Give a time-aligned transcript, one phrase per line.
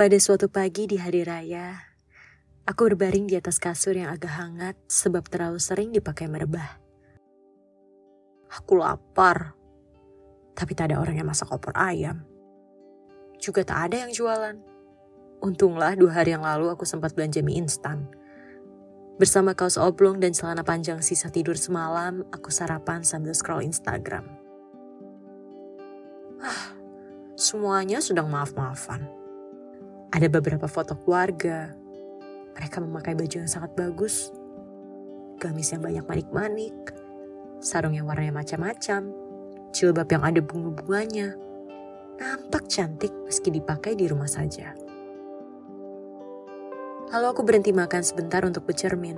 [0.00, 1.76] Pada suatu pagi di hari raya,
[2.64, 6.80] aku berbaring di atas kasur yang agak hangat sebab terlalu sering dipakai merebah.
[8.48, 9.52] Aku lapar,
[10.56, 12.24] tapi tak ada orang yang masak opor ayam.
[13.44, 14.56] Juga tak ada yang jualan.
[15.44, 18.08] Untunglah dua hari yang lalu aku sempat belanja mie instan.
[19.20, 24.24] Bersama kaos oblong dan celana panjang sisa tidur semalam, aku sarapan sambil scroll Instagram.
[26.40, 26.72] Ah,
[27.36, 29.19] semuanya sedang maaf-maafan.
[30.10, 31.70] Ada beberapa foto keluarga.
[32.58, 34.34] Mereka memakai baju yang sangat bagus.
[35.38, 36.74] Gamis yang banyak manik-manik.
[37.62, 39.06] Sarung yang warnanya macam-macam.
[39.70, 41.38] Jilbab yang ada bunga-bunganya.
[42.18, 44.74] Nampak cantik meski dipakai di rumah saja.
[47.14, 49.14] Lalu aku berhenti makan sebentar untuk bercermin.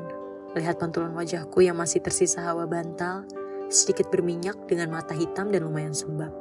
[0.52, 3.24] Lihat pantulan wajahku yang masih tersisa hawa bantal,
[3.72, 6.36] sedikit berminyak dengan mata hitam dan lumayan sembab.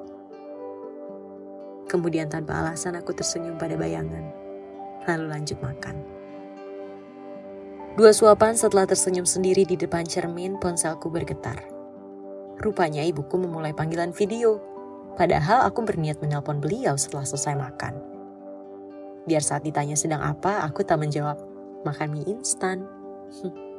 [1.88, 4.41] Kemudian tanpa alasan aku tersenyum pada bayangan
[5.10, 5.96] lalu lanjut makan.
[7.92, 11.60] Dua suapan setelah tersenyum sendiri di depan cermin, ponselku bergetar.
[12.62, 14.64] Rupanya ibuku memulai panggilan video,
[15.20, 17.94] padahal aku berniat menelpon beliau setelah selesai makan.
[19.28, 21.36] Biar saat ditanya sedang apa, aku tak menjawab,
[21.84, 22.88] makan mie instan.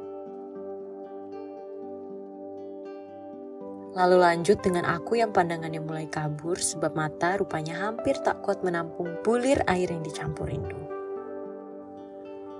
[3.93, 9.21] Lalu lanjut dengan aku yang pandangannya mulai kabur sebab mata rupanya hampir tak kuat menampung
[9.21, 10.82] bulir air yang dicampur rindu.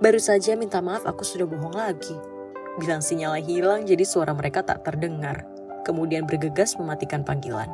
[0.02, 2.18] Baru saja minta maaf aku sudah bohong lagi.
[2.82, 5.46] Bilang sinyalnya hilang jadi suara mereka tak terdengar.
[5.86, 7.70] Kemudian bergegas mematikan panggilan.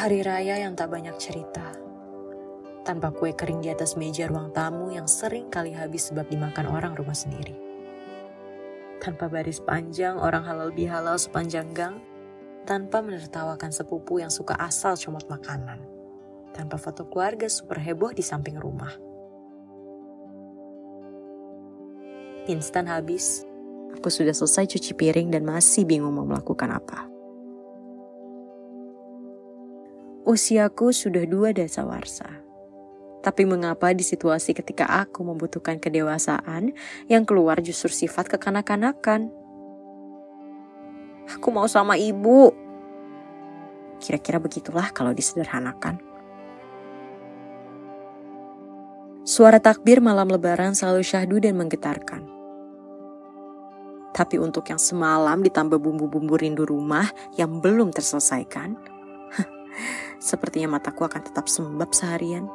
[0.00, 1.76] Hari raya yang tak banyak cerita.
[2.88, 6.96] Tanpa kue kering di atas meja ruang tamu yang sering kali habis sebab dimakan orang
[6.96, 7.52] rumah sendiri.
[8.96, 12.00] Tanpa baris panjang orang halal bihalal sepanjang gang,
[12.64, 15.99] tanpa menertawakan sepupu yang suka asal comot makanan
[16.52, 18.90] tanpa foto keluarga super heboh di samping rumah.
[22.50, 23.46] Instan habis,
[23.94, 27.06] aku sudah selesai cuci piring dan masih bingung mau melakukan apa.
[30.26, 32.28] Usiaku sudah dua dasa warsa.
[33.20, 36.72] Tapi mengapa di situasi ketika aku membutuhkan kedewasaan
[37.04, 39.28] yang keluar justru sifat kekanak-kanakan?
[41.36, 42.50] Aku mau sama ibu.
[44.00, 46.09] Kira-kira begitulah kalau disederhanakan.
[49.30, 52.26] Suara takbir malam lebaran selalu syahdu dan menggetarkan.
[54.10, 57.06] Tapi untuk yang semalam ditambah bumbu-bumbu rindu rumah
[57.38, 58.74] yang belum terselesaikan,
[60.18, 62.50] sepertinya mataku akan tetap sembab seharian.